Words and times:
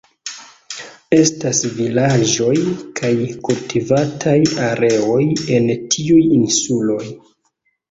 Estas 1.17 1.59
vilaĝoj 1.81 2.55
kaj 3.01 3.13
kultivataj 3.49 4.35
areoj 4.71 5.21
en 5.59 5.71
tiuj 5.95 6.21
insuloj. 6.41 7.01